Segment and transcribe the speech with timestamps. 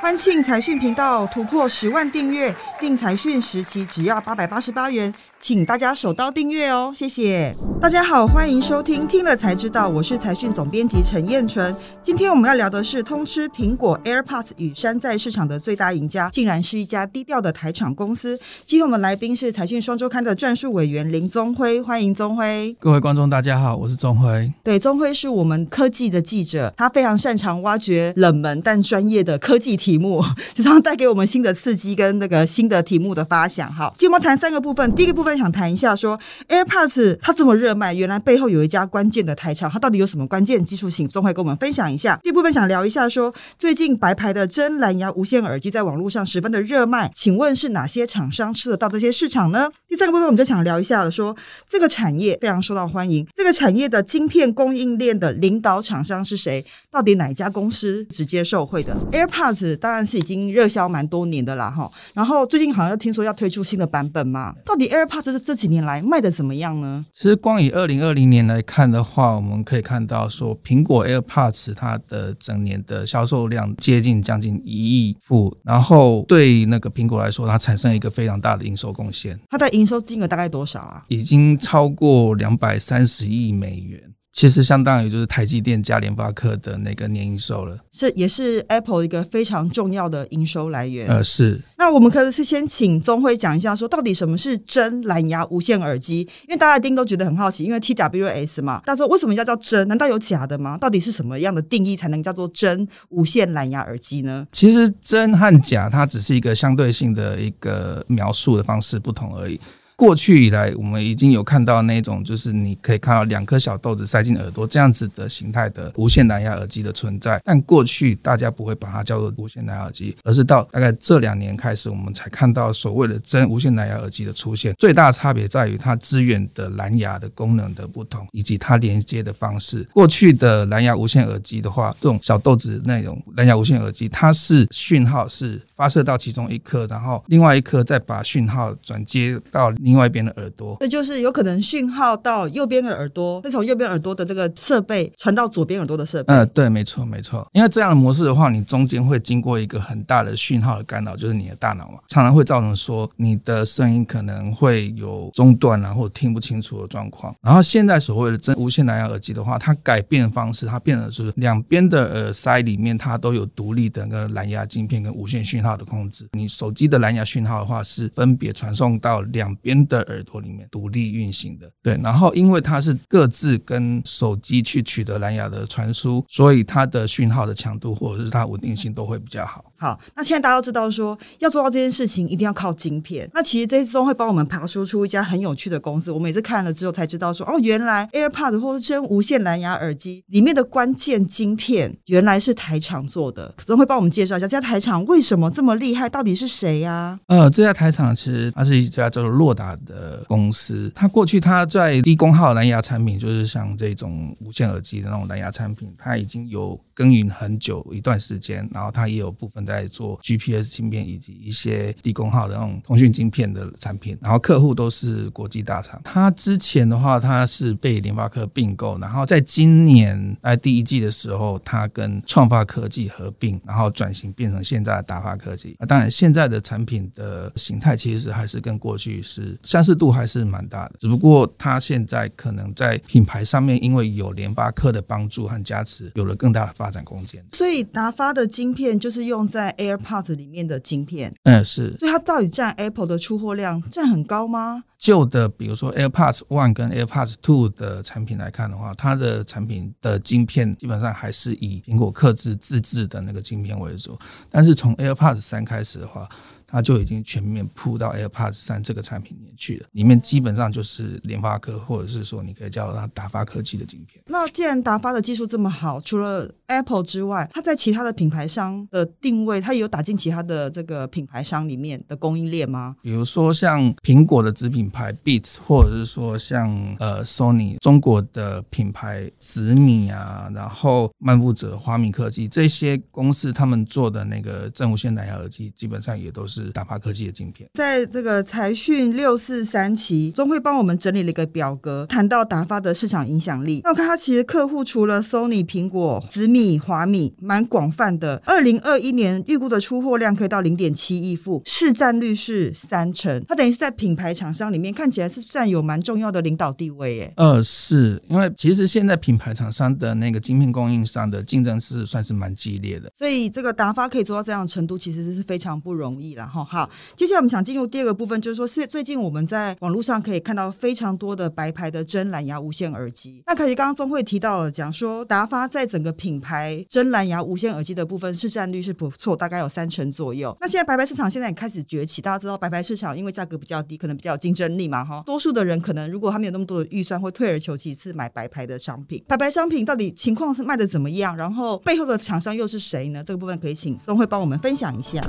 [0.00, 11.74] 欢庆财讯频道突破十万订阅，订财讯时期只要八百八十八元，请大家手刀订阅哦，谢谢大家好，欢迎收听听了才知道，我是财讯总编辑陈彦纯。
[12.00, 18.38] 今天我们要聊的是通吃苹果 AirPods 与山寨市场的最大赢家，竟然是一家低调的台厂公司。
[18.64, 22.76] 今天我们来宾是财讯双周刊的撰述委员林宗辉，欢迎宗辉。
[22.78, 24.52] 各位观众大家好，我是宗辉。
[24.62, 30.24] 对，宗辉是我们科技的记者，他非常擅长挖掘冷门但专业的科技题目，
[30.54, 33.72] 经常带给我们新的刺激跟那个新的题目的发想。
[33.72, 34.94] 好，今天谈三个部分。
[34.94, 36.18] 第一个部分想谈一下说
[36.48, 41.08] ，AirPods 它这么热卖，原来背后有一家关键的台厂，它到底有什么关键技术性？
[41.08, 42.18] 宗辉跟我们分享一下。
[42.22, 49.70] 第一部分想聊一下说，最近白牌的真蓝牙无线耳机在网络上十分的热卖，请问是哪些厂商吃得到这些市场呢？
[49.88, 51.34] 第三个部分我们就想聊一下说，
[51.68, 56.64] 这个产业非常受到欢迎，这个产业的晶片供应链的领导厂商是谁？
[56.90, 61.90] 到底哪一家公司直接受惠的？AirPods 当然是已经热销蛮多年的啦，哈。
[62.14, 67.04] 然后最近好像听说要推出新的版本嘛，到底 AirPods 这这几年来卖的怎么样呢？
[67.12, 79.38] 其实光以二零二零年来看的话，我们可以看到说，苹果 AirPods 它的整年的销售量接近将近一亿副，然后对那个苹果来说，它产生一个非常大的营收贡献。
[79.48, 81.04] 它的营收金额大概多少啊？
[81.08, 84.02] 已经超过两百三十亿美元。
[84.38, 91.08] 其实相当于就是台积电加联发科的那个年营收了，是也是 Apple 一个非常重要的营收来源。
[91.08, 91.60] 呃，是。
[91.76, 96.20] 那我们可以是先请宗辉讲一下，说到底什么是真蓝牙无线耳机？
[96.46, 99.88] 因为大家一定都觉得很好奇，因为 TWS 嘛，大家说为什么要叫真？
[99.88, 100.78] 难道有假的吗？
[100.78, 104.46] 到底是什么样的定义才能叫做真无线蓝牙耳机呢？
[104.52, 109.58] 其实真和假它只是一个相对性的一个描述的方式不同而已。
[109.98, 117.42] 过去以来，我们已经有看到那种，就是你可以看到两颗小豆子塞进耳朵这样子的形态的无线蓝牙耳机的存在。
[117.44, 124.72] 但过去大家不会把它叫做无线蓝牙耳机，而是到大概这两年开始，我们才看到所谓的真无线蓝牙耳机的出现。
[124.78, 129.82] 最大的差别在于它支援的蓝牙的功能的不同，以及它连接的方式。
[129.92, 139.72] 过去的蓝牙无线耳机的话，这种小豆子那种蓝牙无线耳机，它是讯号是发射到其中一颗，然后另外一颗再把讯号转接到。
[139.88, 146.34] 另外一边的耳朵，那就是有可能讯号到右边的耳朵，再从右边耳朵的这个设备传到左边耳朵的设备。
[146.34, 147.48] 嗯、呃，对，没错，没错。
[147.54, 157.34] 因为这样的模式的话，你中间会经过一个很大的讯号的干扰，就是你的大脑嘛，常常会造成说你的声音可能会有中断啊，或者听不清楚的状况。
[157.40, 166.28] 然后现在所谓的真无线蓝牙耳机的话，它改变方式，它变得是两边的耳塞里面它都有独立的那个蓝牙晶片跟无线讯号的控制。
[166.32, 169.77] 你手机的蓝牙讯号的话，是分别传送到两边。
[169.86, 179.67] 的耳朵里面独立运行的，对，然后因为它是各自跟手机去取得蓝牙的传输，所以它的讯号的强度或者是它稳定性都会比较好。
[179.80, 183.30] 好，那现在大家都知道说要做到这件事情一定要靠晶片。
[183.32, 193.54] 那其实这次宗辉帮我们爬输出一家很有趣的公司，我们也是看了之后才知道说哦，原来 AirPods 或是真无线蓝牙耳机里面的关键晶片原来是台厂做的。
[193.64, 200.90] 宗辉帮我们介绍一下这家台厂为什么这么厉害，到底是谁呀、呃，这家台厂其实它是一家叫做洛达的公司。
[200.92, 209.64] 它过去它在低功耗蓝牙产品，就是像这种无线耳机的那种蓝牙产品，它已经有耕耘很久一段时间，然后它也有部分。
[209.68, 216.00] 在做 GPS 晶片以及一些低功耗的那种通讯晶片的产品，然后客户都是国际大厂。
[216.02, 225.76] 他之前的话，他是被联发科并购，然后在今年在第一季的时候，他跟创发科技合并，然后转型变成现在的达发科技。
[225.78, 237.44] 那当然，现在的产品的形态其实还是跟过去是相似度还是蛮大的，只不过他现在可能在品牌上面，因为有联发科的帮助和加持，有了更大的发展空间。
[237.52, 239.57] 所以达发的晶片就是用在。
[239.58, 244.84] 在 AirPods 里面的晶片，嗯，是，所以它到底占 Apple 的出货量占很高吗？
[244.98, 254.18] 旧的，比如说 AirPods One 跟 AirPods Two 的产品来看的话，它的产品的晶片基本上还是以苹果刻制自制的那个晶片为主，
[254.50, 256.28] 但是从 AirPods 三开始的话。
[256.70, 264.22] 它就已经全面铺到 AirPods 三这个产品里面去了，里面基本上就是联发科，或者是说你可以叫它达发科技的晶片。
[264.26, 272.96] 那既然达发的技术这么好，除了 Apple 之外，它在其他的品牌商的定位，它也有打进其他的这个品牌商里面的供应链吗？
[273.00, 287.68] 比如说像苹果的子品牌 Beats，或者是说像呃 Sony 中国的品牌紫米啊，然后漫步者、华米科技这些公司，他们做的那个真无线蓝牙耳机，基本上也都是达发科技的镜片。
[287.74, 293.80] 在这个财讯六四三期，中会帮我们整理了一个表格，谈到达发的市场影响力。
[293.84, 298.42] 那我看他其实客户除了 Sony、苹果、紫米、华米，蛮广泛的。
[298.46, 303.44] 二零二一年预估的出货量可以到零点七亿副，市占率是三成。
[303.48, 307.32] 它等于是在品牌厂商里面看起来是占有蛮重要的领导地位，耶。
[307.36, 316.64] 呃，是因为其实现在品牌厂商的那个晶片供应商的竞争是算是蛮激烈的，所以这个达发可以做到这样的程度，其实是非常不容易了哈。
[316.64, 323.42] 好，接下来我们想进入第二个部分，就是说是最近我们在网络上可以看到非常多的白牌的真蓝牙无线耳机。
[323.46, 330.56] 那可惜刚刚钟会提到了，讲说达发在整个品牌真蓝牙无线耳机的部分市占率是不错，大概有三成左右。
[330.60, 335.22] 那现在白牌市场现在也开始崛起，大家知道白牌市场因为价格比较低，可能比较有竞争力嘛哈。
[335.24, 339.22] 多数的人可能如果他没有那么多的预算，会退而求其次买白牌的商品。
[339.28, 341.36] 白牌商品到底情况是卖的怎么样？
[341.36, 343.22] 然后背后的厂商又是谁呢？
[343.24, 345.20] 这个部分可以请钟会帮我们分享一下。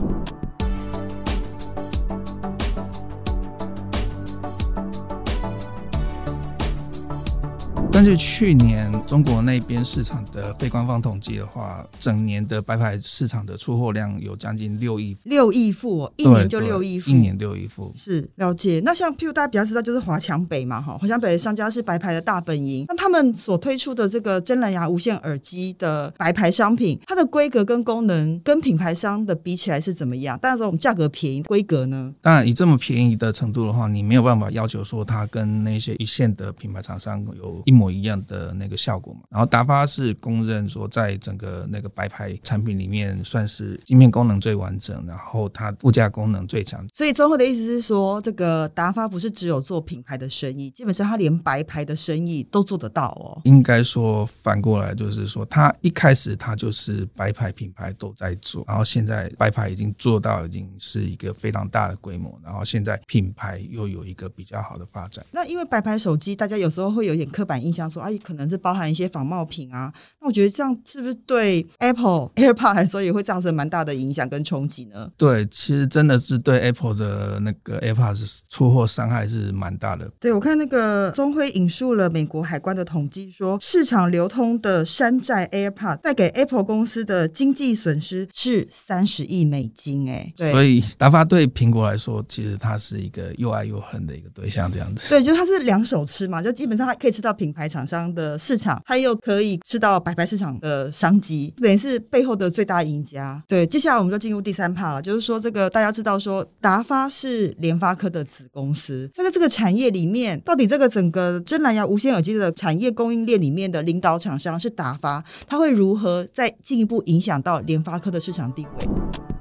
[7.99, 18.81] 根据去年中国那边市场的非官方统计的话，整年的白牌市场的出货量有将近六亿六亿副，一年就六亿副，一年六亿副是了解。
[18.85, 30.39] 那像譬如大家比较知道就是华强北嘛，哈，华强北的商家是白牌的大本营，那他们所推出的这个真蓝牙无线耳机的白牌商品，它的规格跟功能跟品牌商的比起来是怎么样？
[30.41, 32.13] 当然说我们价格便宜，规格呢？
[32.21, 37.88] 当然以这么便宜的程度的话，你没有办法要求说它跟那些一线的品牌厂商有一模。
[37.89, 46.85] 模一样的那个效果嘛，然后达发是公认说，在整个那个白牌产品里面，算是晶片功能最完整，然后它附加功能最强。
[46.93, 53.41] 所以中会的意思是说，这个达发不是只有做品牌的生意，基本上它连白牌的生意都做得到哦。
[53.45, 65.25] 应该说反过来就是说，它一开始它就是白牌品牌都在做，然后现在白牌已经做到已经是一个非常大的规模，然后现在品牌又有一个比较好的发展。
[65.31, 67.78] 那因为白牌手机，大家有时候会有点刻板印象。
[67.79, 69.91] 想说，哎，可能是包含一些仿冒品啊。
[70.21, 75.09] 那我觉得这样是不是对 Apple AirPod 来说也会造成蛮大的影响跟冲击呢？
[75.17, 80.11] 对，其实真的是对 Apple 的那个 AirPods 出货伤害是蛮大的。
[80.19, 90.09] 对，我看那个中辉引述了美国海关的统计，说市场流通的山寨 AirPod 带给 Apple 公司的经济损失是三十亿美金。
[90.09, 95.09] 哎，对，所以达发对苹果来说，其实它是一个又爱又恨的一个对象，这样子。
[95.09, 97.68] 对，就它是两手吃嘛，就基本上它可以吃到品牌。
[97.69, 103.41] 厂商的市场，他又可以吃到白牌市场的商机，等于是背后的最大赢家。
[103.47, 119.38] 对，接下来我们就进入第三 part 了，就是说这个大家知道说达发是联发科的子公司，那在这个产业里面，到底这个整个真蓝牙无线耳机的产业供应链里面的领导厂商是达发，它会如何再进一步影响到联发科的市场地位？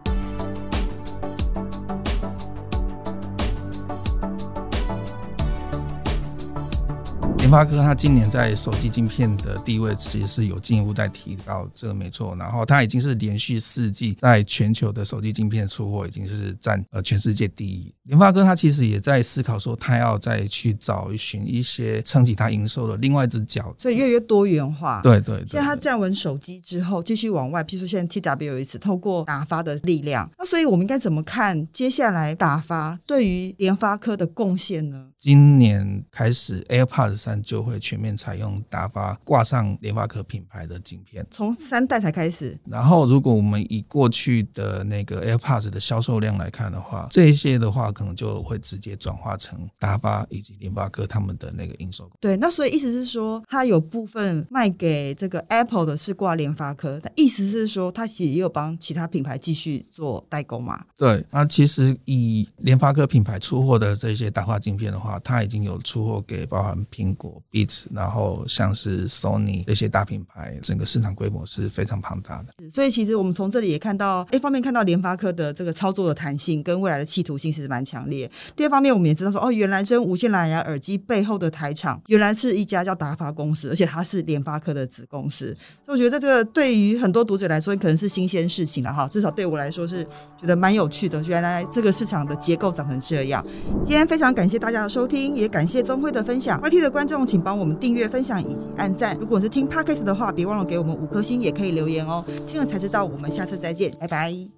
[7.48, 12.36] 联发科它今年在手机晶片的地位其实是有进一步在提高，这个没错。
[12.36, 17.90] 然后它已经是连续四季在全球的手机晶片出货已经是占呃全世界第一。
[18.02, 25.00] 联发科它其实也在思考说，它要再去找寻一些撑起它营收的另外一只脚，所以越来越多元化。
[25.02, 35.06] 对对，对，现在它站稳手机之后，继续往外，譬如说现在 TWS 透过打发的力量，那所以我们应该怎么看接下来打发对于联发科的贡献呢？
[35.16, 37.37] 今年开始 AirPods 三。
[37.42, 42.58] 就会全面采用达发挂上联发科品牌的晶片，从三代才开始。
[42.64, 52.10] 然后，如果我们以过去的那个 AirPods 的销售量来看的话，这些的话可能就会直接转化成达发以及联发科他们的那个营收。
[52.20, 60.84] 对，那所以意思是说，它有部分卖给这个 Apple 的是挂联发科，但意思是说，它其实也有帮其他品牌继续做代工嘛？
[60.96, 67.27] 对，那其实以联发科品牌出货的这些达发晶片的话，它已经有出货给包含苹果。
[67.50, 72.70] Beats，然后像是 Sony 这些大品牌，整个市场规模是非常庞大的。
[72.70, 78.30] 所以其实我们从这里也看到，一方面看到联发科的这个操作的弹性跟未来的企图心其实蛮强烈。
[78.56, 85.56] 第二方面，我们也知道说，哦，原来真无线蓝牙耳机背后的台厂，原来是一家叫达发公司，而且它是联发科的子公司。
[85.86, 89.08] 所以我觉得这个对于很多读者来说，可能是新鲜事情了哈。
[89.08, 90.04] 至少对我来说是
[90.40, 91.22] 觉得蛮有趣的。
[91.24, 93.44] 原来这个市场的结构长成这样。
[93.82, 96.60] 今天非常感谢大家的收听，也感谢钟辉的分享。
[96.62, 99.16] YT 的观众，请帮我们订阅、分享以及按赞。
[99.20, 102.24] 如果是听 Podcast 的话，别忘了给我们五颗星，也可以留言哦。
[102.46, 104.48] 听了才知道，我们下次再见，拜拜。